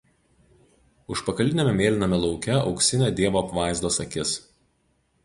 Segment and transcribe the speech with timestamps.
[1.15, 4.33] Užpakaliniame mėlyname lauke auksinė Dievo apvaizdos akis.